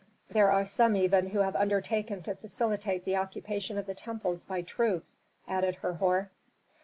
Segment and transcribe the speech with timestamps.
[0.31, 4.63] "There are some even who have undertaken to facilitate the occupation of the temples by
[4.63, 6.31] troops," added Herhor.